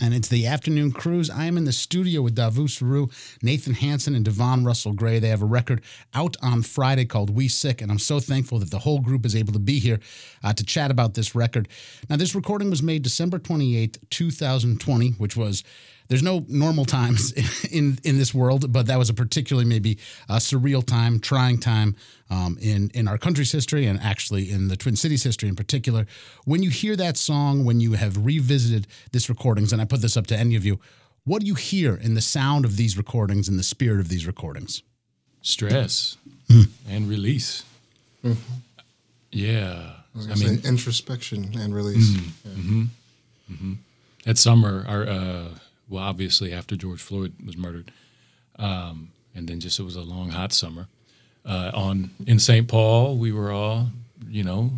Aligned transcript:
and 0.00 0.14
it's 0.14 0.28
the 0.28 0.46
afternoon 0.46 0.92
cruise. 0.92 1.28
I 1.28 1.44
am 1.44 1.56
in 1.56 1.64
the 1.64 1.72
studio 1.72 2.22
with 2.22 2.34
Davu 2.34 2.66
Seru, 2.66 3.12
Nathan 3.42 3.74
Hanson, 3.74 4.14
and 4.14 4.24
Devon 4.24 4.64
Russell 4.64 4.92
Gray. 4.92 5.18
They 5.18 5.28
have 5.28 5.42
a 5.42 5.46
record 5.46 5.82
out 6.14 6.36
on 6.42 6.62
Friday 6.62 7.04
called 7.04 7.30
We 7.30 7.48
Sick, 7.48 7.82
and 7.82 7.90
I'm 7.90 7.98
so 7.98 8.18
thankful 8.18 8.58
that 8.60 8.70
the 8.70 8.78
whole 8.78 9.00
group 9.00 9.26
is 9.26 9.36
able 9.36 9.52
to 9.52 9.58
be 9.58 9.78
here 9.78 10.00
uh, 10.42 10.52
to 10.54 10.64
chat 10.64 10.90
about 10.90 11.14
this 11.14 11.34
record. 11.34 11.68
Now, 12.08 12.16
this 12.16 12.34
recording 12.34 12.70
was 12.70 12.82
made 12.82 13.02
December 13.02 13.38
28, 13.38 13.98
2020, 14.10 15.10
which 15.12 15.36
was 15.36 15.62
there's 16.10 16.24
no 16.24 16.44
normal 16.48 16.84
times 16.84 17.32
in 17.70 17.98
in 18.02 18.18
this 18.18 18.34
world, 18.34 18.72
but 18.72 18.86
that 18.86 18.98
was 18.98 19.08
a 19.08 19.14
particularly 19.14 19.66
maybe 19.66 19.96
a 20.28 20.36
surreal 20.36 20.84
time, 20.84 21.20
trying 21.20 21.58
time 21.58 21.94
um, 22.28 22.58
in 22.60 22.90
in 22.94 23.06
our 23.06 23.16
country's 23.16 23.52
history, 23.52 23.86
and 23.86 23.98
actually 24.00 24.50
in 24.50 24.66
the 24.66 24.76
Twin 24.76 24.96
Cities 24.96 25.22
history 25.22 25.48
in 25.48 25.54
particular. 25.54 26.06
When 26.44 26.64
you 26.64 26.70
hear 26.70 26.96
that 26.96 27.16
song, 27.16 27.64
when 27.64 27.80
you 27.80 27.92
have 27.92 28.26
revisited 28.26 28.88
this 29.12 29.28
recordings, 29.28 29.72
and 29.72 29.80
I 29.80 29.84
put 29.84 30.02
this 30.02 30.16
up 30.16 30.26
to 30.26 30.36
any 30.36 30.56
of 30.56 30.64
you, 30.66 30.80
what 31.24 31.42
do 31.42 31.46
you 31.46 31.54
hear 31.54 31.94
in 31.94 32.14
the 32.14 32.20
sound 32.20 32.64
of 32.64 32.76
these 32.76 32.96
recordings, 32.96 33.48
in 33.48 33.56
the 33.56 33.62
spirit 33.62 34.00
of 34.00 34.08
these 34.08 34.26
recordings? 34.26 34.82
Stress 35.42 36.16
mm. 36.48 36.68
and 36.88 37.08
release. 37.08 37.62
Mm-hmm. 38.24 38.54
Yeah, 39.30 39.92
I, 40.16 40.32
I 40.32 40.34
mean 40.34 40.60
introspection 40.64 41.56
and 41.56 41.72
release. 41.72 42.10
Mm, 42.10 42.30
yeah. 42.44 42.50
mm-hmm, 42.50 42.82
mm-hmm. 43.52 43.72
That 44.24 44.38
summer, 44.38 44.84
our 44.88 45.06
uh, 45.08 45.48
well, 45.90 46.02
obviously 46.02 46.52
after 46.52 46.76
George 46.76 47.02
Floyd 47.02 47.34
was 47.44 47.56
murdered, 47.56 47.92
um, 48.58 49.10
and 49.34 49.48
then 49.48 49.60
just 49.60 49.78
it 49.78 49.82
was 49.82 49.96
a 49.96 50.02
long 50.02 50.30
hot 50.30 50.52
summer. 50.52 50.86
Uh, 51.44 51.70
on 51.74 52.10
in 52.26 52.38
St. 52.38 52.66
Paul, 52.68 53.16
we 53.16 53.32
were 53.32 53.50
all, 53.50 53.88
you 54.28 54.44
know, 54.44 54.70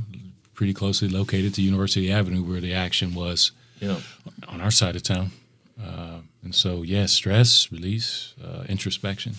pretty 0.54 0.74
closely 0.74 1.08
located 1.08 1.54
to 1.54 1.62
University 1.62 2.10
Avenue, 2.10 2.42
where 2.42 2.60
the 2.60 2.72
action 2.72 3.14
was 3.14 3.52
yeah. 3.80 3.98
on 4.48 4.60
our 4.60 4.70
side 4.70 4.96
of 4.96 5.02
town. 5.02 5.30
Uh, 5.82 6.18
and 6.42 6.54
so, 6.54 6.82
yeah, 6.82 7.06
stress, 7.06 7.70
release, 7.72 8.34
uh, 8.42 8.64
introspection. 8.68 9.34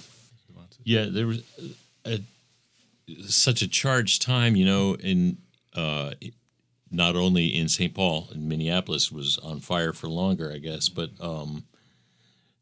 Yeah, 0.83 1.05
there 1.09 1.27
was 1.27 1.44
a, 2.03 2.19
such 3.27 3.61
a 3.61 3.67
charged 3.67 4.21
time, 4.21 4.55
you 4.55 4.66
know, 4.66 4.95
in 4.95 5.38
uh, 5.75 6.11
not 6.94 7.16
only 7.16 7.47
in 7.47 7.67
St. 7.67 7.94
Paul 7.94 8.30
and 8.31 8.47
Minneapolis 8.47 9.11
was 9.11 9.38
on 9.39 9.59
fire 9.59 9.94
for 9.94 10.08
longer, 10.08 10.52
I 10.53 10.59
guess, 10.59 10.89
but 10.89 11.09
um, 11.19 11.66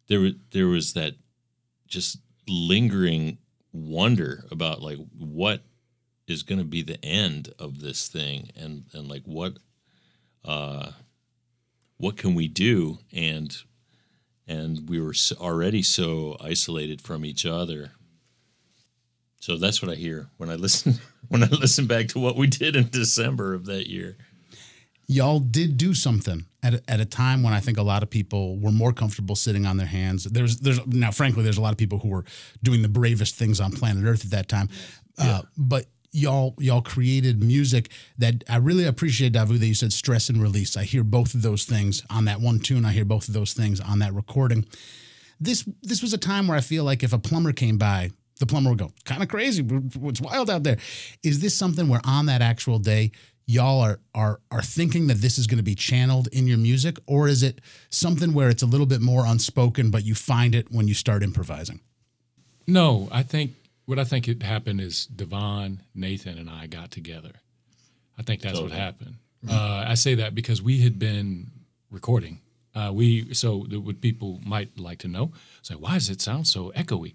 there 0.07 0.31
there 0.51 0.67
was 0.67 0.93
that 0.93 1.15
just 1.87 2.19
lingering 2.47 3.37
wonder 3.73 4.45
about 4.49 4.81
like 4.81 4.97
what 5.17 5.61
is 6.27 6.43
going 6.43 6.59
to 6.59 6.65
be 6.65 6.81
the 6.81 7.03
end 7.03 7.53
of 7.59 7.81
this 7.81 8.07
thing 8.07 8.49
and 8.55 8.85
and 8.93 9.07
like 9.07 9.23
what 9.25 9.57
uh 10.45 10.91
what 11.97 12.17
can 12.17 12.35
we 12.35 12.47
do 12.47 12.97
and 13.13 13.57
and 14.47 14.89
we 14.89 14.99
were 14.99 15.13
already 15.39 15.83
so 15.83 16.35
isolated 16.41 17.01
from 17.01 17.23
each 17.25 17.45
other 17.45 17.91
so 19.39 19.55
that's 19.57 19.81
what 19.81 19.91
I 19.91 19.95
hear 19.95 20.27
when 20.37 20.49
I 20.49 20.55
listen 20.67 20.99
when 21.31 21.43
I 21.43 21.47
listen 21.47 21.87
back 21.87 22.09
to 22.09 22.19
what 22.19 22.35
we 22.35 22.45
did 22.45 22.75
in 22.75 22.89
December 22.89 23.53
of 23.53 23.65
that 23.65 23.87
year. 23.87 24.17
Y'all 25.07 25.39
did 25.39 25.77
do 25.77 25.93
something 25.93 26.45
at 26.61 26.73
a, 26.73 26.83
at 26.89 26.99
a 26.99 27.05
time 27.05 27.41
when 27.41 27.53
I 27.53 27.61
think 27.61 27.77
a 27.77 27.83
lot 27.83 28.03
of 28.03 28.09
people 28.09 28.59
were 28.59 28.71
more 28.71 28.91
comfortable 28.91 29.37
sitting 29.37 29.65
on 29.65 29.77
their 29.77 29.87
hands. 29.87 30.25
There's 30.25 30.59
there's 30.59 30.85
now 30.87 31.11
frankly 31.11 31.43
there's 31.43 31.57
a 31.57 31.61
lot 31.61 31.71
of 31.71 31.77
people 31.77 31.99
who 31.99 32.09
were 32.09 32.25
doing 32.61 32.81
the 32.81 32.89
bravest 32.89 33.35
things 33.35 33.61
on 33.61 33.71
planet 33.71 34.03
Earth 34.05 34.25
at 34.25 34.31
that 34.31 34.49
time. 34.49 34.69
Yeah. 35.17 35.37
Uh, 35.37 35.41
but 35.57 35.85
y'all 36.11 36.53
y'all 36.59 36.81
created 36.81 37.41
music 37.41 37.89
that 38.17 38.43
I 38.49 38.57
really 38.57 38.85
appreciate 38.85 39.31
Davu 39.31 39.57
that 39.57 39.65
you 39.65 39.73
said 39.73 39.93
stress 39.93 40.27
and 40.27 40.41
release. 40.41 40.75
I 40.75 40.83
hear 40.83 41.03
both 41.03 41.33
of 41.33 41.43
those 41.43 41.63
things 41.63 42.03
on 42.09 42.25
that 42.25 42.41
one 42.41 42.59
tune. 42.59 42.85
I 42.85 42.91
hear 42.91 43.05
both 43.05 43.29
of 43.29 43.33
those 43.33 43.53
things 43.53 43.79
on 43.79 43.99
that 43.99 44.13
recording. 44.13 44.65
This 45.39 45.67
this 45.81 46.01
was 46.01 46.13
a 46.13 46.17
time 46.17 46.47
where 46.47 46.57
I 46.57 46.61
feel 46.61 46.83
like 46.83 47.03
if 47.03 47.13
a 47.13 47.19
plumber 47.19 47.53
came 47.53 47.77
by 47.77 48.11
the 48.41 48.45
plumber 48.47 48.71
would 48.71 48.79
go, 48.79 48.91
kind 49.05 49.23
of 49.23 49.29
crazy. 49.29 49.65
It's 50.03 50.19
wild 50.19 50.49
out 50.49 50.63
there. 50.63 50.77
Is 51.23 51.39
this 51.39 51.55
something 51.55 51.87
where 51.87 52.01
on 52.03 52.25
that 52.25 52.41
actual 52.41 52.79
day, 52.79 53.11
y'all 53.45 53.79
are 53.79 53.99
are 54.13 54.41
are 54.49 54.61
thinking 54.61 55.07
that 55.07 55.21
this 55.21 55.37
is 55.37 55.47
going 55.47 55.57
to 55.59 55.63
be 55.63 55.75
channeled 55.75 56.27
in 56.33 56.47
your 56.47 56.57
music, 56.57 56.97
or 57.05 57.27
is 57.27 57.43
it 57.43 57.61
something 57.89 58.33
where 58.33 58.49
it's 58.49 58.63
a 58.63 58.65
little 58.65 58.87
bit 58.87 58.99
more 58.99 59.25
unspoken, 59.25 59.91
but 59.91 60.03
you 60.03 60.15
find 60.15 60.55
it 60.55 60.71
when 60.71 60.87
you 60.87 60.93
start 60.93 61.23
improvising? 61.23 61.79
No, 62.67 63.07
I 63.11 63.23
think 63.23 63.51
what 63.85 63.99
I 63.99 64.03
think 64.03 64.27
it 64.27 64.41
happened 64.41 64.81
is 64.81 65.05
Devon, 65.05 65.81
Nathan, 65.93 66.37
and 66.37 66.49
I 66.49 66.65
got 66.65 66.91
together. 66.91 67.33
I 68.17 68.23
think 68.23 68.41
that's 68.41 68.55
totally. 68.55 68.71
what 68.71 68.79
happened. 68.79 69.15
Uh, 69.47 69.85
I 69.87 69.93
say 69.93 70.15
that 70.15 70.35
because 70.35 70.61
we 70.61 70.81
had 70.81 70.99
been 70.99 71.51
recording. 71.91 72.39
Uh, 72.73 72.91
we 72.93 73.33
so 73.33 73.65
what 73.87 74.01
people 74.01 74.39
might 74.43 74.79
like 74.79 74.99
to 74.99 75.07
know. 75.07 75.31
Say, 75.61 75.75
why 75.75 75.93
does 75.95 76.09
it 76.09 76.21
sound 76.21 76.47
so 76.47 76.71
echoey? 76.75 77.13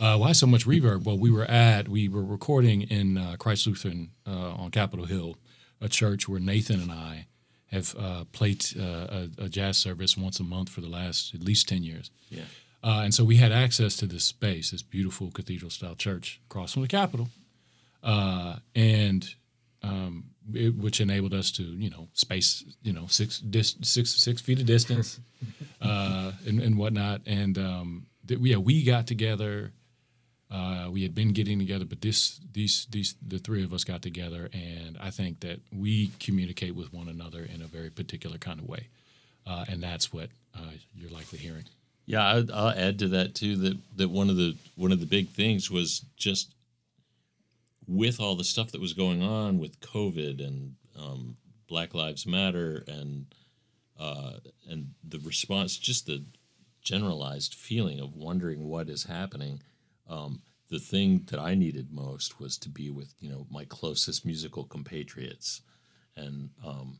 Uh, 0.00 0.16
why 0.16 0.32
so 0.32 0.46
much 0.46 0.64
reverb? 0.64 1.04
Well, 1.04 1.18
we 1.18 1.30
were 1.30 1.44
at 1.44 1.88
we 1.88 2.08
were 2.08 2.22
recording 2.22 2.82
in 2.82 3.18
uh, 3.18 3.36
Christ 3.38 3.66
Lutheran 3.66 4.10
uh, 4.26 4.52
on 4.52 4.70
Capitol 4.70 5.06
Hill, 5.06 5.36
a 5.80 5.88
church 5.88 6.28
where 6.28 6.38
Nathan 6.38 6.80
and 6.80 6.92
I 6.92 7.26
have 7.66 7.96
uh, 7.98 8.24
played 8.32 8.64
uh, 8.78 8.82
a, 8.82 9.28
a, 9.38 9.48
jazz 9.48 9.76
service 9.76 10.16
once 10.16 10.40
a 10.40 10.44
month 10.44 10.68
for 10.68 10.80
the 10.80 10.88
last 10.88 11.34
at 11.34 11.42
least 11.42 11.68
ten 11.68 11.82
years. 11.82 12.12
Yeah, 12.30 12.42
uh, 12.84 13.00
and 13.02 13.12
so 13.12 13.24
we 13.24 13.36
had 13.36 13.50
access 13.50 13.96
to 13.96 14.06
this 14.06 14.22
space, 14.22 14.70
this 14.70 14.82
beautiful 14.82 15.32
cathedral 15.32 15.70
style 15.70 15.96
church 15.96 16.40
across 16.48 16.74
from 16.74 16.82
the 16.82 16.88
Capitol, 16.88 17.28
and 18.04 19.34
um, 19.82 20.26
it, 20.54 20.76
which 20.76 21.00
enabled 21.00 21.34
us 21.34 21.50
to 21.52 21.64
you 21.64 21.90
know 21.90 22.06
space 22.12 22.64
you 22.84 22.92
know 22.92 23.08
six 23.08 23.40
dis- 23.40 23.76
six 23.82 24.14
six 24.14 24.40
feet 24.40 24.60
of 24.60 24.66
distance 24.66 25.18
and, 25.80 26.60
and 26.60 26.78
whatnot, 26.78 27.20
and 27.26 27.58
um, 27.58 28.06
th- 28.28 28.38
yeah, 28.40 28.58
we 28.58 28.84
got 28.84 29.08
together 29.08 29.72
uh, 30.50 30.88
we 30.90 31.02
had 31.02 31.14
been 31.14 31.32
getting 31.32 31.58
together, 31.58 31.84
but 31.84 32.00
this, 32.00 32.40
these, 32.52 32.86
these, 32.90 33.14
the 33.26 33.38
three 33.38 33.62
of 33.62 33.72
us 33.72 33.84
got 33.84 34.00
together, 34.00 34.48
and 34.52 34.96
I 34.98 35.10
think 35.10 35.40
that 35.40 35.60
we 35.76 36.12
communicate 36.20 36.74
with 36.74 36.92
one 36.92 37.08
another 37.08 37.42
in 37.42 37.60
a 37.60 37.66
very 37.66 37.90
particular 37.90 38.38
kind 38.38 38.58
of 38.58 38.66
way, 38.66 38.88
uh, 39.46 39.66
and 39.68 39.82
that's 39.82 40.12
what 40.12 40.30
uh, 40.56 40.72
you're 40.94 41.10
likely 41.10 41.38
hearing. 41.38 41.64
Yeah, 42.06 42.24
I, 42.24 42.44
I'll 42.54 42.70
add 42.70 42.98
to 43.00 43.08
that 43.08 43.34
too. 43.34 43.56
That 43.56 43.76
that 43.96 44.08
one 44.08 44.30
of 44.30 44.36
the 44.36 44.56
one 44.76 44.92
of 44.92 45.00
the 45.00 45.04
big 45.04 45.28
things 45.28 45.70
was 45.70 46.06
just 46.16 46.54
with 47.86 48.18
all 48.18 48.34
the 48.34 48.44
stuff 48.44 48.72
that 48.72 48.80
was 48.80 48.94
going 48.94 49.22
on 49.22 49.58
with 49.58 49.78
COVID 49.82 50.42
and 50.42 50.76
um, 50.98 51.36
Black 51.68 51.92
Lives 51.92 52.26
Matter 52.26 52.82
and 52.88 53.26
uh, 54.00 54.34
and 54.66 54.94
the 55.06 55.18
response, 55.18 55.76
just 55.76 56.06
the 56.06 56.24
generalized 56.82 57.54
feeling 57.54 58.00
of 58.00 58.16
wondering 58.16 58.66
what 58.66 58.88
is 58.88 59.04
happening 59.04 59.60
um, 60.08 60.42
the 60.68 60.78
thing 60.78 61.24
that 61.30 61.40
I 61.40 61.54
needed 61.54 61.92
most 61.92 62.40
was 62.40 62.58
to 62.58 62.68
be 62.68 62.90
with 62.90 63.14
you 63.20 63.30
know 63.30 63.46
my 63.50 63.64
closest 63.64 64.24
musical 64.24 64.64
compatriots, 64.64 65.62
and 66.16 66.50
um, 66.64 66.98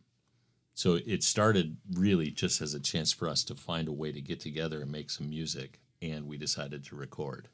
so 0.75 0.99
it 1.07 1.23
started 1.23 1.77
really 1.93 2.31
just 2.31 2.61
as 2.61 2.75
a 2.75 2.81
chance 2.81 3.13
for 3.13 3.29
us 3.29 3.45
to 3.45 3.55
find 3.55 3.89
a 3.89 3.93
way 3.93 4.13
to 4.13 4.21
get 4.21 4.41
together 4.41 4.81
and 4.83 4.93
make 4.93 5.11
some 5.11 5.29
music, 5.29 5.81
and 6.01 6.27
we 6.27 6.37
decided 6.37 6.85
to 6.85 6.97
record. 6.97 7.49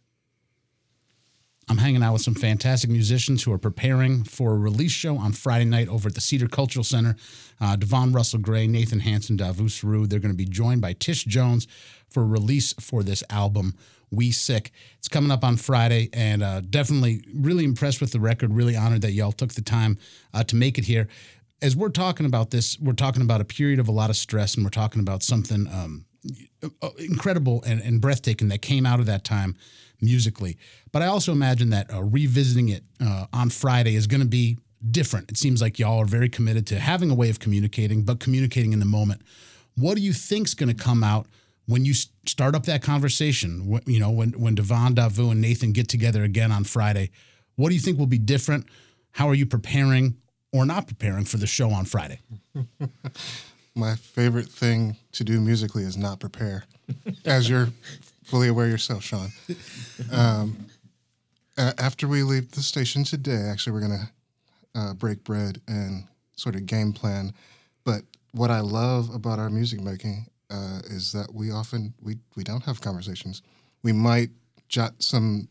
I'm 1.68 1.78
hanging 1.78 2.02
out 2.02 2.12
with 2.12 2.22
some 2.22 2.34
fantastic 2.34 2.90
musicians 2.90 3.42
who 3.42 3.52
are 3.52 3.58
preparing 3.58 4.24
for 4.24 4.52
a 4.52 4.58
release 4.58 4.92
show 4.92 5.16
on 5.16 5.32
Friday 5.32 5.64
night 5.64 5.88
over 5.88 6.08
at 6.08 6.14
the 6.14 6.20
Cedar 6.20 6.48
Cultural 6.48 6.84
Center. 6.84 7.16
Uh, 7.60 7.76
Devon 7.76 8.12
Russell 8.12 8.40
Gray, 8.40 8.66
Nathan 8.66 9.00
Hanson, 9.00 9.38
Davus 9.38 9.80
Seru. 9.80 10.06
They're 10.06 10.18
going 10.18 10.32
to 10.32 10.36
be 10.36 10.44
joined 10.44 10.82
by 10.82 10.92
Tish 10.92 11.24
Jones 11.24 11.66
for 12.10 12.26
release 12.26 12.74
for 12.74 13.02
this 13.02 13.22
album. 13.30 13.74
We 14.10 14.30
Sick. 14.30 14.72
It's 14.98 15.08
coming 15.08 15.30
up 15.30 15.42
on 15.42 15.56
Friday, 15.56 16.10
and 16.12 16.42
uh, 16.42 16.60
definitely 16.60 17.24
really 17.34 17.64
impressed 17.64 18.00
with 18.00 18.12
the 18.12 18.20
record. 18.20 18.52
Really 18.52 18.76
honored 18.76 19.02
that 19.02 19.12
y'all 19.12 19.32
took 19.32 19.54
the 19.54 19.62
time 19.62 19.98
uh, 20.32 20.44
to 20.44 20.56
make 20.56 20.78
it 20.78 20.84
here. 20.84 21.08
As 21.62 21.74
we're 21.74 21.88
talking 21.88 22.26
about 22.26 22.50
this, 22.50 22.78
we're 22.78 22.92
talking 22.92 23.22
about 23.22 23.40
a 23.40 23.44
period 23.44 23.80
of 23.80 23.88
a 23.88 23.92
lot 23.92 24.10
of 24.10 24.16
stress, 24.16 24.54
and 24.54 24.64
we're 24.64 24.70
talking 24.70 25.00
about 25.00 25.22
something 25.22 25.66
um, 25.68 26.04
uh, 26.82 26.90
incredible 26.98 27.62
and, 27.66 27.80
and, 27.80 28.00
breathtaking 28.00 28.48
that 28.48 28.62
came 28.62 28.86
out 28.86 29.00
of 29.00 29.06
that 29.06 29.24
time 29.24 29.56
musically. 30.00 30.56
But 30.92 31.02
I 31.02 31.06
also 31.06 31.32
imagine 31.32 31.70
that 31.70 31.92
uh, 31.92 32.02
revisiting 32.02 32.68
it 32.68 32.84
uh, 33.00 33.26
on 33.32 33.50
Friday 33.50 33.96
is 33.96 34.06
going 34.06 34.20
to 34.20 34.26
be 34.26 34.58
different. 34.90 35.30
It 35.30 35.38
seems 35.38 35.62
like 35.62 35.78
y'all 35.78 36.00
are 36.00 36.06
very 36.06 36.28
committed 36.28 36.66
to 36.68 36.78
having 36.78 37.10
a 37.10 37.14
way 37.14 37.30
of 37.30 37.38
communicating, 37.40 38.04
but 38.04 38.20
communicating 38.20 38.72
in 38.72 38.80
the 38.80 38.84
moment. 38.84 39.22
What 39.76 39.96
do 39.96 40.02
you 40.02 40.12
think's 40.12 40.54
going 40.54 40.74
to 40.74 40.74
come 40.74 41.02
out? 41.02 41.26
when 41.66 41.84
you 41.84 41.94
start 41.94 42.54
up 42.54 42.64
that 42.64 42.82
conversation, 42.82 43.80
you 43.86 43.98
know, 43.98 44.10
when 44.10 44.32
when 44.32 44.54
Devon, 44.54 44.94
Davu, 44.94 45.30
and 45.30 45.40
Nathan 45.40 45.72
get 45.72 45.88
together 45.88 46.22
again 46.22 46.52
on 46.52 46.64
Friday, 46.64 47.10
what 47.56 47.68
do 47.68 47.74
you 47.74 47.80
think 47.80 47.98
will 47.98 48.06
be 48.06 48.18
different? 48.18 48.66
How 49.12 49.28
are 49.28 49.34
you 49.34 49.46
preparing 49.46 50.16
or 50.52 50.66
not 50.66 50.86
preparing 50.86 51.24
for 51.24 51.38
the 51.38 51.46
show 51.46 51.70
on 51.70 51.84
Friday? 51.84 52.20
My 53.74 53.96
favorite 53.96 54.48
thing 54.48 54.96
to 55.12 55.24
do 55.24 55.40
musically 55.40 55.82
is 55.82 55.96
not 55.96 56.20
prepare, 56.20 56.64
as 57.24 57.48
you're 57.48 57.68
fully 58.24 58.48
aware 58.48 58.66
yourself, 58.68 59.02
Sean. 59.02 59.30
Um, 60.10 60.66
after 61.56 62.08
we 62.08 62.22
leave 62.22 62.50
the 62.50 62.62
station 62.62 63.04
today, 63.04 63.48
actually, 63.50 63.72
we're 63.74 63.80
gonna 63.80 64.10
uh, 64.74 64.94
break 64.94 65.22
bread 65.24 65.60
and 65.68 66.04
sort 66.36 66.56
of 66.56 66.66
game 66.66 66.92
plan. 66.92 67.32
But 67.84 68.02
what 68.32 68.50
I 68.50 68.60
love 68.60 69.14
about 69.14 69.38
our 69.38 69.50
music 69.50 69.80
making 69.80 70.26
uh, 70.50 70.80
is 70.86 71.12
that 71.12 71.32
we 71.32 71.50
often 71.50 71.94
we 72.02 72.16
we 72.36 72.42
don't 72.44 72.64
have 72.64 72.80
conversations. 72.80 73.42
We 73.82 73.92
might 73.92 74.30
jot 74.68 74.94
some 74.98 75.48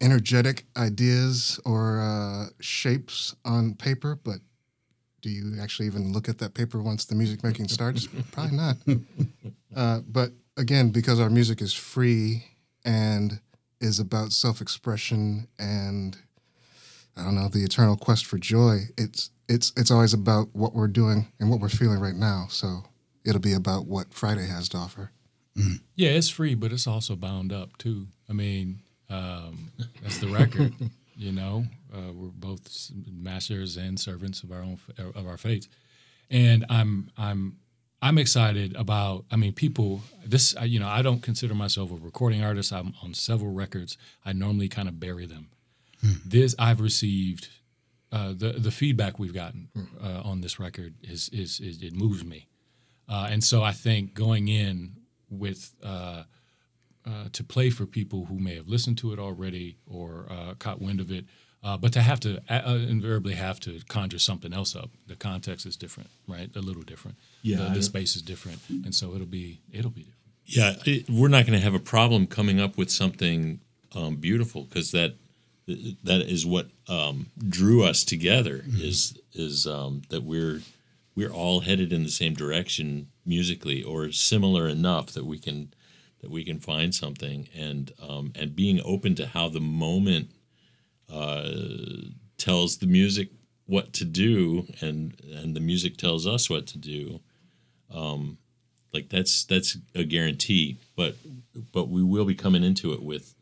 energetic 0.00 0.64
ideas 0.76 1.60
or 1.66 2.00
uh, 2.00 2.46
shapes 2.60 3.34
on 3.44 3.74
paper, 3.74 4.18
but 4.24 4.38
do 5.20 5.28
you 5.28 5.60
actually 5.60 5.86
even 5.86 6.12
look 6.12 6.28
at 6.28 6.38
that 6.38 6.54
paper 6.54 6.80
once 6.80 7.04
the 7.04 7.14
music 7.14 7.44
making 7.44 7.68
starts? 7.68 8.08
Probably 8.32 8.56
not. 8.56 8.76
Uh, 9.76 10.00
but 10.08 10.32
again, 10.60 10.90
because 10.90 11.18
our 11.18 11.30
music 11.30 11.60
is 11.60 11.72
free 11.72 12.44
and 12.84 13.40
is 13.80 13.98
about 13.98 14.32
self 14.32 14.60
expression 14.60 15.48
and 15.58 16.16
I 17.16 17.24
don't 17.24 17.34
know 17.34 17.48
the 17.48 17.64
eternal 17.64 17.96
quest 17.96 18.26
for 18.26 18.38
joy. 18.38 18.82
It's 18.96 19.30
it's 19.48 19.72
it's 19.76 19.90
always 19.90 20.14
about 20.14 20.48
what 20.52 20.74
we're 20.74 20.88
doing 20.88 21.26
and 21.40 21.50
what 21.50 21.60
we're 21.60 21.68
feeling 21.68 21.98
right 21.98 22.14
now. 22.14 22.46
So 22.48 22.84
it'll 23.24 23.40
be 23.40 23.52
about 23.52 23.86
what 23.86 24.14
Friday 24.14 24.46
has 24.46 24.68
to 24.70 24.78
offer. 24.78 25.10
Yeah, 25.96 26.10
it's 26.10 26.30
free, 26.30 26.54
but 26.54 26.72
it's 26.72 26.86
also 26.86 27.16
bound 27.16 27.52
up 27.52 27.76
too. 27.76 28.06
I 28.28 28.32
mean, 28.32 28.80
um, 29.10 29.72
that's 30.02 30.18
the 30.18 30.28
record. 30.28 30.72
you 31.16 31.32
know, 31.32 31.64
uh, 31.92 32.12
we're 32.14 32.28
both 32.28 32.90
masters 33.12 33.76
and 33.76 33.98
servants 33.98 34.42
of 34.42 34.52
our 34.52 34.62
own 34.62 34.78
of 35.14 35.26
our 35.26 35.36
faith, 35.36 35.68
and 36.30 36.64
I'm 36.70 37.10
I'm 37.18 37.56
I'm 38.02 38.18
excited 38.18 38.74
about. 38.76 39.24
I 39.30 39.36
mean, 39.36 39.52
people. 39.52 40.02
This 40.24 40.54
you 40.62 40.80
know, 40.80 40.88
I 40.88 41.02
don't 41.02 41.22
consider 41.22 41.54
myself 41.54 41.90
a 41.90 41.96
recording 41.96 42.42
artist. 42.42 42.72
I'm 42.72 42.94
on 43.02 43.14
several 43.14 43.52
records. 43.52 43.96
I 44.24 44.32
normally 44.32 44.68
kind 44.68 44.88
of 44.88 44.98
bury 44.98 45.26
them. 45.26 45.50
This 46.24 46.54
I've 46.58 46.80
received. 46.80 47.48
Uh, 48.12 48.32
the 48.36 48.54
the 48.58 48.72
feedback 48.72 49.20
we've 49.20 49.34
gotten 49.34 49.68
uh, 50.02 50.22
on 50.24 50.40
this 50.40 50.58
record 50.58 50.94
is, 51.02 51.28
is 51.28 51.60
is 51.60 51.80
it 51.80 51.92
moves 51.94 52.24
me, 52.24 52.48
uh, 53.08 53.28
and 53.30 53.44
so 53.44 53.62
I 53.62 53.70
think 53.70 54.14
going 54.14 54.48
in 54.48 54.96
with 55.30 55.72
uh, 55.80 56.24
uh, 57.06 57.24
to 57.32 57.44
play 57.44 57.70
for 57.70 57.86
people 57.86 58.24
who 58.26 58.38
may 58.38 58.56
have 58.56 58.68
listened 58.68 58.98
to 58.98 59.12
it 59.12 59.18
already 59.18 59.78
or 59.86 60.26
uh, 60.28 60.54
caught 60.58 60.80
wind 60.80 61.00
of 61.00 61.10
it, 61.12 61.24
uh, 61.62 61.76
but 61.76 61.92
to 61.92 62.00
have 62.00 62.20
to 62.20 62.40
uh, 62.48 62.62
uh, 62.66 62.74
invariably 62.88 63.34
have 63.34 63.60
to 63.60 63.80
conjure 63.88 64.18
something 64.18 64.52
else 64.52 64.74
up. 64.74 64.90
The 65.06 65.16
context 65.16 65.66
is 65.66 65.76
different, 65.76 66.10
right? 66.26 66.50
A 66.56 66.60
little 66.60 66.82
different. 66.82 67.18
Yeah, 67.42 67.56
the, 67.56 67.74
the 67.74 67.82
space 67.82 68.16
is 68.16 68.22
different, 68.22 68.60
and 68.68 68.94
so 68.94 69.14
it'll 69.14 69.26
be 69.26 69.60
it'll 69.72 69.90
be 69.90 70.02
different. 70.02 70.16
Yeah, 70.46 70.74
it, 70.84 71.08
we're 71.08 71.28
not 71.28 71.46
going 71.46 71.58
to 71.58 71.64
have 71.64 71.74
a 71.74 71.78
problem 71.78 72.26
coming 72.26 72.60
up 72.60 72.76
with 72.76 72.90
something 72.90 73.60
um, 73.94 74.16
beautiful 74.16 74.64
because 74.64 74.90
that 74.92 75.14
that 76.02 76.22
is 76.22 76.44
what 76.46 76.68
um, 76.88 77.26
drew 77.48 77.84
us 77.84 78.04
together. 78.04 78.64
Is 78.66 79.18
is 79.34 79.66
um, 79.66 80.02
that 80.08 80.22
we're 80.22 80.62
we're 81.14 81.30
all 81.30 81.60
headed 81.60 81.92
in 81.92 82.04
the 82.04 82.10
same 82.10 82.34
direction 82.34 83.08
musically, 83.26 83.82
or 83.82 84.12
similar 84.12 84.66
enough 84.66 85.12
that 85.12 85.26
we 85.26 85.38
can 85.38 85.74
that 86.22 86.30
we 86.30 86.42
can 86.42 86.58
find 86.58 86.94
something, 86.94 87.48
and 87.54 87.92
um, 88.02 88.32
and 88.34 88.56
being 88.56 88.80
open 88.82 89.14
to 89.16 89.26
how 89.26 89.50
the 89.50 89.60
moment 89.60 90.30
uh, 91.12 91.50
tells 92.38 92.78
the 92.78 92.86
music 92.86 93.28
what 93.66 93.92
to 93.94 94.04
do, 94.04 94.66
and 94.80 95.20
and 95.24 95.54
the 95.54 95.60
music 95.60 95.96
tells 95.96 96.26
us 96.26 96.50
what 96.50 96.66
to 96.68 96.78
do. 96.78 97.20
Like 98.92 99.08
that's 99.08 99.44
that's 99.44 99.76
a 99.94 100.04
guarantee 100.04 100.78
but 100.96 101.16
but 101.72 101.88
we 101.88 102.02
will 102.02 102.24
be 102.24 102.34
coming 102.34 102.64
into 102.64 102.92
it 102.92 103.02
with 103.02 103.34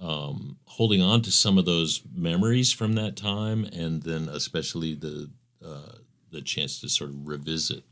um, 0.00 0.58
holding 0.66 1.00
on 1.00 1.22
to 1.22 1.32
some 1.32 1.58
of 1.58 1.64
those 1.64 2.02
memories 2.14 2.72
from 2.72 2.94
that 2.94 3.16
time 3.16 3.64
and 3.72 4.02
then 4.02 4.28
especially 4.28 4.94
the 4.94 5.30
uh, 5.64 5.96
the 6.30 6.42
chance 6.42 6.80
to 6.80 6.88
sort 6.88 7.10
of 7.10 7.26
revisit 7.26 7.82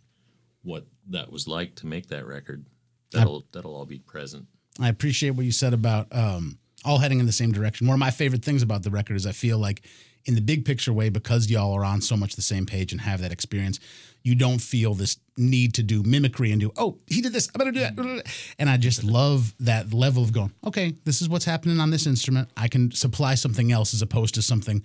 what 0.63 0.87
that 1.09 1.33
was 1.33 1.49
like 1.49 1.75
to 1.77 1.87
make 1.87 2.09
that 2.09 2.27
record. 2.27 2.67
That'll 3.13 3.45
that'll 3.53 3.75
all 3.75 3.87
be 3.87 3.99
present. 3.99 4.47
I 4.81 4.89
appreciate 4.89 5.31
what 5.31 5.47
you 5.47 5.53
said 5.53 5.73
about 5.73 6.09
um, 6.11 6.59
all 6.85 6.99
heading 6.99 7.21
in 7.21 7.27
the 7.27 7.33
same 7.33 7.53
direction. 7.53 7.87
One 7.87 7.95
of 7.95 8.01
my 8.01 8.11
favorite 8.11 8.45
things 8.45 8.63
about 8.63 8.83
the 8.83 8.91
record 8.91 9.17
is 9.17 9.27
I 9.27 9.33
feel 9.33 9.59
like, 9.59 9.83
in 10.27 10.35
the 10.35 10.41
big 10.41 10.65
picture 10.65 10.91
way, 10.91 11.11
because 11.11 11.51
y'all 11.51 11.75
are 11.75 11.85
on 11.85 12.01
so 12.01 12.17
much 12.17 12.35
the 12.35 12.41
same 12.41 12.65
page 12.65 12.93
and 12.93 13.01
have 13.03 13.21
that 13.21 13.31
experience, 13.31 13.79
you 14.23 14.35
don't 14.35 14.59
feel 14.59 14.95
this 14.95 15.19
need 15.37 15.75
to 15.75 15.83
do 15.83 16.03
mimicry 16.03 16.51
and 16.51 16.63
do, 16.63 16.73
oh, 16.79 16.97
he 17.07 17.21
did 17.21 17.35
this, 17.35 17.51
I 17.55 17.59
better 17.59 17.73
do 17.73 17.81
that. 17.81 18.25
And 18.59 18.71
I 18.71 18.79
just 18.79 19.05
love 19.05 19.55
that 19.61 19.93
level 19.93 20.23
of 20.23 20.33
going, 20.33 20.55
okay, 20.67 20.97
this 21.05 21.21
is 21.21 21.29
what's 21.29 21.45
happening 21.45 21.79
on 21.79 21.91
this 21.91 22.07
instrument. 22.07 22.49
I 22.57 22.69
can 22.69 22.91
supply 22.91 23.35
something 23.35 23.71
else 23.71 23.93
as 23.93 24.01
opposed 24.01 24.35
to 24.37 24.43
something 24.43 24.83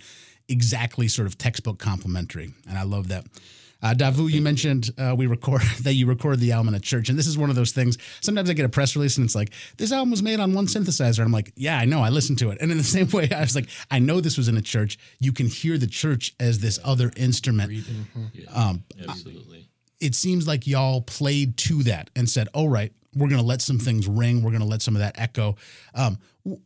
exactly 0.50 1.08
sort 1.08 1.26
of 1.26 1.38
textbook 1.38 1.80
complementary. 1.80 2.54
And 2.68 2.78
I 2.78 2.84
love 2.84 3.08
that. 3.08 3.26
Uh, 3.82 3.94
Davu, 3.94 4.30
you 4.30 4.42
mentioned 4.42 4.90
uh, 4.98 5.16
we 5.18 5.26
record 5.26 5.62
that 5.84 5.94
you 5.94 6.06
record 6.06 6.40
the 6.40 6.52
album 6.52 6.70
in 6.70 6.76
a 6.76 6.80
church, 6.80 7.10
and 7.10 7.18
this 7.18 7.28
is 7.28 7.38
one 7.38 7.50
of 7.50 7.56
those 7.56 7.72
things. 7.72 7.98
Sometimes 8.22 8.50
I 8.50 8.54
get 8.54 8.66
a 8.66 8.70
press 8.70 8.96
release 8.96 9.18
and 9.18 9.26
it's 9.26 9.36
like, 9.36 9.52
"This 9.78 9.92
album 9.92 10.12
was 10.12 10.22
made 10.22 10.40
on 10.40 10.54
one 10.54 10.68
synthesizer," 10.68 11.20
and 11.20 11.26
I'm 11.26 11.32
like, 11.32 11.54
"Yeah, 11.56 11.78
I 11.78 11.86
know, 11.86 12.02
I 12.02 12.10
listened 12.10 12.40
to 12.40 12.50
it." 12.52 12.58
And 12.62 12.72
in 12.72 12.78
the 12.78 12.84
same 12.96 13.10
way, 13.10 13.30
I 13.32 13.42
was 13.42 13.56
like, 13.56 13.70
"I 13.90 14.00
know 14.00 14.20
this 14.20 14.38
was 14.38 14.48
in 14.48 14.58
a 14.58 14.62
church. 14.62 14.98
You 15.20 15.32
can 15.32 15.48
hear 15.48 15.78
the 15.78 15.88
church 15.88 16.34
as 16.40 16.60
this 16.60 16.80
other 16.84 17.12
instrument." 17.16 17.72
yeah 17.72 18.46
absolutely 19.08 19.70
It 20.00 20.16
seems 20.16 20.48
like 20.48 20.68
y'all 20.68 21.02
played 21.02 21.58
to 21.58 21.84
that 21.84 22.10
and 22.16 22.30
said, 22.30 22.50
"All 22.54 22.70
right, 22.70 22.92
we're 23.16 23.30
going 23.30 23.42
to 23.42 23.48
let 23.48 23.62
some 23.62 23.80
things 23.80 24.08
ring. 24.08 24.44
We're 24.44 24.52
going 24.52 24.62
to 24.62 24.68
let 24.68 24.82
some 24.82 24.96
of 24.96 25.00
that 25.00 25.18
echo." 25.18 25.56
Um, 25.96 26.18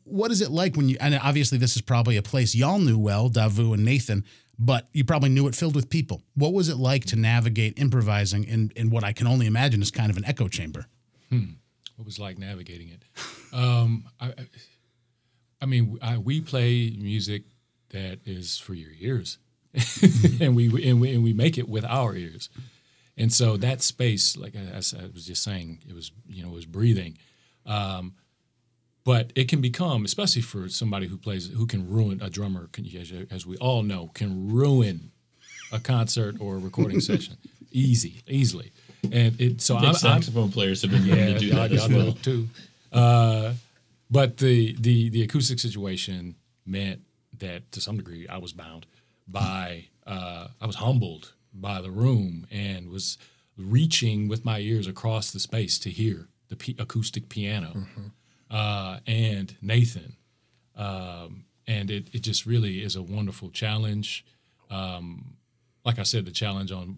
what 0.03 0.31
is 0.31 0.41
it 0.41 0.51
like 0.51 0.75
when 0.75 0.89
you? 0.89 0.97
And 0.99 1.15
obviously, 1.15 1.57
this 1.57 1.75
is 1.75 1.81
probably 1.81 2.17
a 2.17 2.21
place 2.21 2.55
y'all 2.55 2.79
knew 2.79 2.97
well, 2.97 3.29
Davu 3.29 3.73
and 3.73 3.85
Nathan. 3.85 4.23
But 4.59 4.87
you 4.93 5.03
probably 5.03 5.29
knew 5.29 5.47
it 5.47 5.55
filled 5.55 5.75
with 5.75 5.89
people. 5.89 6.21
What 6.35 6.53
was 6.53 6.69
it 6.69 6.77
like 6.77 7.05
to 7.05 7.15
navigate 7.15 7.77
improvising 7.79 8.43
in, 8.43 8.71
in 8.75 8.89
what 8.91 9.03
I 9.03 9.11
can 9.11 9.25
only 9.27 9.47
imagine 9.47 9.81
is 9.81 9.89
kind 9.91 10.11
of 10.11 10.17
an 10.17 10.25
echo 10.25 10.47
chamber? 10.47 10.85
What 11.95 12.05
was 12.05 12.19
like 12.19 12.37
navigating 12.37 12.89
it? 12.89 13.03
Um, 13.51 14.05
I, 14.19 14.33
I- 15.61 15.65
mean, 15.65 15.97
I, 16.01 16.17
we 16.17 16.41
play 16.41 16.95
music 16.99 17.43
that 17.89 18.19
is 18.25 18.57
for 18.57 18.73
your 18.73 18.91
ears, 18.99 19.37
and 20.41 20.55
we 20.55 20.67
and 20.89 20.99
we 21.01 21.13
and 21.15 21.23
we 21.23 21.33
make 21.33 21.57
it 21.57 21.67
with 21.69 21.85
our 21.85 22.15
ears, 22.15 22.49
and 23.17 23.31
so 23.31 23.57
that 23.57 23.81
space, 23.81 24.35
like 24.37 24.55
I 24.55 24.75
I 24.75 24.77
was 25.13 25.25
just 25.25 25.41
saying, 25.43 25.79
it 25.87 25.93
was 25.95 26.11
you 26.27 26.43
know 26.43 26.49
it 26.49 26.55
was 26.55 26.65
breathing, 26.65 27.17
um, 27.65 28.13
but 29.05 29.31
it 29.35 29.47
can 29.47 29.61
become, 29.61 30.05
especially 30.05 30.41
for 30.41 30.69
somebody 30.69 31.07
who 31.07 31.17
plays, 31.17 31.49
who 31.49 31.65
can 31.65 31.89
ruin 31.89 32.21
a 32.21 32.29
drummer, 32.29 32.69
can, 32.71 32.85
as, 32.97 33.11
as 33.31 33.45
we 33.45 33.57
all 33.57 33.83
know, 33.83 34.11
can 34.13 34.51
ruin 34.53 35.11
a 35.71 35.79
concert 35.79 36.35
or 36.39 36.55
a 36.55 36.59
recording 36.59 36.99
session, 37.11 37.35
easy, 37.71 38.21
easily, 38.27 38.71
and 39.11 39.39
it. 39.41 39.61
So 39.61 39.75
I'm, 39.75 39.85
I'm 39.87 39.93
saxophone 39.95 40.51
players 40.51 40.81
have 40.83 40.91
been 40.91 41.07
known 41.07 41.17
to 41.33 41.39
do 41.39 41.45
y'all- 41.47 41.55
that 41.57 41.71
as 41.71 41.87
y'all 41.87 41.97
well 41.97 42.11
too. 42.13 42.47
Uh, 42.91 43.53
but 44.11 44.37
the 44.37 44.75
the 44.79 45.09
the 45.09 45.23
acoustic 45.23 45.59
situation 45.59 46.35
meant 46.65 47.01
that 47.39 47.69
to 47.71 47.81
some 47.81 47.97
degree 47.97 48.27
I 48.27 48.37
was 48.37 48.53
bound 48.53 48.85
by 49.27 49.85
uh, 50.05 50.47
I 50.61 50.65
was 50.67 50.75
humbled 50.75 51.33
by 51.53 51.81
the 51.81 51.89
room 51.91 52.45
and 52.51 52.89
was 52.89 53.17
reaching 53.57 54.27
with 54.27 54.45
my 54.45 54.59
ears 54.59 54.87
across 54.87 55.31
the 55.31 55.39
space 55.39 55.77
to 55.79 55.89
hear 55.89 56.27
the 56.49 56.55
p- 56.55 56.75
acoustic 56.79 57.29
piano 57.29 57.85
uh, 58.53 58.99
and 59.07 59.57
Nathan. 59.61 60.15
Um, 60.75 61.45
and 61.67 61.89
it, 61.89 62.07
it 62.13 62.19
just 62.19 62.45
really 62.45 62.83
is 62.83 62.95
a 62.95 63.01
wonderful 63.01 63.49
challenge. 63.49 64.25
Um, 64.69 65.37
like 65.83 65.99
I 65.99 66.03
said, 66.03 66.25
the 66.25 66.31
challenge 66.31 66.71
on 66.71 66.97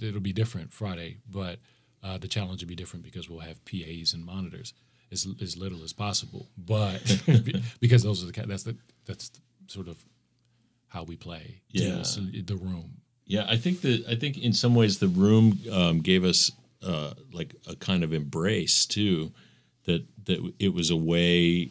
it'll 0.00 0.20
be 0.20 0.32
different 0.32 0.72
Friday, 0.72 1.18
but 1.28 1.58
uh, 2.02 2.18
the 2.18 2.28
challenge 2.28 2.62
will 2.62 2.68
be 2.68 2.76
different 2.76 3.04
because 3.04 3.28
we'll 3.28 3.40
have 3.40 3.64
PAs 3.64 4.12
and 4.12 4.24
monitors 4.24 4.74
as, 5.10 5.26
as 5.40 5.56
little 5.56 5.82
as 5.82 5.92
possible. 5.92 6.48
But 6.56 7.00
because 7.80 8.02
those 8.02 8.22
are 8.22 8.30
the 8.30 8.46
that's 8.46 8.62
the 8.62 8.76
that's 9.06 9.30
sort 9.66 9.88
of 9.88 9.96
how 10.88 11.04
we 11.04 11.16
play. 11.16 11.62
Yeah. 11.70 12.02
the 12.44 12.56
room. 12.56 12.98
Yeah, 13.26 13.46
I 13.48 13.56
think 13.56 13.80
that 13.82 14.04
I 14.08 14.14
think 14.14 14.38
in 14.38 14.52
some 14.52 14.74
ways 14.74 14.98
the 14.98 15.08
room 15.08 15.58
um, 15.72 16.00
gave 16.00 16.24
us 16.24 16.50
uh, 16.82 17.14
like 17.32 17.54
a 17.68 17.76
kind 17.76 18.04
of 18.04 18.12
embrace 18.12 18.86
too. 18.86 19.32
That 19.90 20.04
that 20.26 20.52
it 20.58 20.72
was 20.74 20.90
a 20.90 20.96
way. 20.96 21.70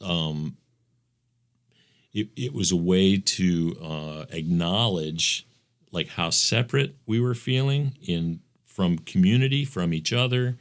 Um, 0.00 0.56
it, 2.12 2.28
it 2.36 2.52
was 2.52 2.72
a 2.72 2.76
way 2.76 3.16
to 3.16 3.76
uh, 3.82 4.24
acknowledge 4.30 5.46
like 5.92 6.08
how 6.08 6.30
separate 6.30 6.96
we 7.06 7.20
were 7.20 7.34
feeling 7.34 7.96
in 8.02 8.40
from 8.66 8.98
community, 8.98 9.64
from 9.64 9.94
each 9.94 10.12
other, 10.12 10.56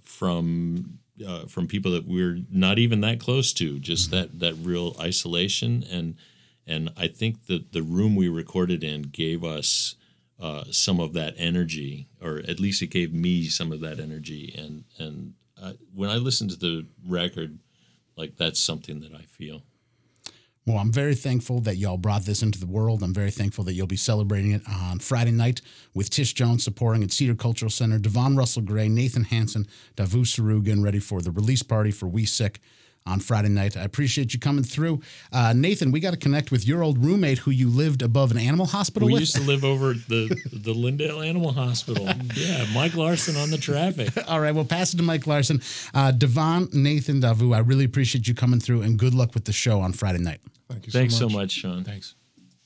from 0.00 0.98
uh, 1.26 1.46
from 1.46 1.66
people 1.66 1.90
that 1.92 2.06
we're 2.06 2.40
not 2.50 2.78
even 2.78 3.00
that 3.00 3.18
close 3.18 3.52
to. 3.54 3.78
Just 3.78 4.10
that 4.10 4.38
that 4.38 4.54
real 4.54 4.94
isolation 5.00 5.84
and 5.90 6.16
and 6.66 6.90
I 6.96 7.08
think 7.08 7.46
that 7.46 7.72
the 7.72 7.82
room 7.82 8.14
we 8.14 8.28
recorded 8.28 8.84
in 8.84 9.02
gave 9.02 9.42
us 9.42 9.96
uh, 10.38 10.64
some 10.70 11.00
of 11.00 11.14
that 11.14 11.34
energy, 11.38 12.08
or 12.22 12.38
at 12.46 12.60
least 12.60 12.82
it 12.82 12.88
gave 12.88 13.12
me 13.12 13.44
some 13.44 13.72
of 13.72 13.80
that 13.80 13.98
energy. 13.98 14.54
And 14.56 14.84
and 14.98 15.34
when 15.94 16.10
I 16.10 16.16
listen 16.16 16.48
to 16.48 16.56
the 16.56 16.86
record, 17.06 17.58
like 18.16 18.36
that's 18.36 18.60
something 18.60 19.00
that 19.00 19.14
I 19.14 19.22
feel. 19.22 19.62
Well, 20.66 20.76
I'm 20.76 20.92
very 20.92 21.14
thankful 21.14 21.60
that 21.60 21.76
y'all 21.76 21.96
brought 21.96 22.26
this 22.26 22.42
into 22.42 22.60
the 22.60 22.66
world. 22.66 23.02
I'm 23.02 23.14
very 23.14 23.30
thankful 23.30 23.64
that 23.64 23.72
you'll 23.72 23.86
be 23.86 23.96
celebrating 23.96 24.52
it 24.52 24.60
on 24.68 24.98
Friday 24.98 25.30
night 25.30 25.62
with 25.94 26.10
Tish 26.10 26.34
Jones 26.34 26.62
supporting 26.62 27.02
at 27.02 27.10
Cedar 27.10 27.34
Cultural 27.34 27.70
Center, 27.70 27.98
Devon 27.98 28.36
Russell 28.36 28.60
Gray, 28.60 28.86
Nathan 28.86 29.24
Hanson, 29.24 29.66
Davu 29.96 30.26
Seru 30.26 30.62
getting 30.62 30.82
ready 30.82 30.98
for 30.98 31.22
the 31.22 31.30
release 31.30 31.62
party 31.62 31.90
for 31.90 32.06
We 32.06 32.26
Sick 32.26 32.60
on 33.06 33.20
Friday 33.20 33.48
night. 33.48 33.76
I 33.76 33.82
appreciate 33.84 34.34
you 34.34 34.40
coming 34.40 34.64
through. 34.64 35.00
Uh, 35.32 35.52
Nathan, 35.56 35.90
we 35.92 36.00
got 36.00 36.10
to 36.10 36.16
connect 36.18 36.50
with 36.50 36.66
your 36.66 36.82
old 36.82 37.02
roommate 37.02 37.38
who 37.38 37.50
you 37.50 37.68
lived 37.70 38.02
above 38.02 38.30
an 38.30 38.38
animal 38.38 38.66
hospital 38.66 39.06
We 39.06 39.14
with. 39.14 39.20
used 39.20 39.36
to 39.36 39.42
live 39.42 39.64
over 39.64 39.94
the 39.94 40.36
the 40.52 40.74
Lyndale 40.74 41.20
Animal 41.22 41.52
Hospital. 41.52 42.06
Yeah, 42.34 42.66
Mike 42.74 42.94
Larson 42.94 43.36
on 43.36 43.50
the 43.50 43.58
traffic. 43.58 44.10
All 44.28 44.40
right, 44.40 44.54
well, 44.54 44.64
pass 44.64 44.92
it 44.94 44.98
to 44.98 45.02
Mike 45.02 45.26
Larson. 45.26 45.60
Uh, 45.94 46.10
Devon, 46.12 46.68
Nathan, 46.72 47.20
Davu, 47.20 47.54
I 47.54 47.60
really 47.60 47.84
appreciate 47.84 48.28
you 48.28 48.34
coming 48.34 48.60
through 48.60 48.82
and 48.82 48.98
good 48.98 49.14
luck 49.14 49.34
with 49.34 49.44
the 49.44 49.52
show 49.52 49.80
on 49.80 49.92
Friday 49.92 50.18
night. 50.20 50.40
Thank 50.68 50.86
you 50.86 50.92
Thanks 50.92 51.14
so 51.14 51.20
so 51.20 51.26
much. 51.28 51.34
much, 51.34 51.50
Sean. 51.52 51.84
Thanks. 51.84 52.14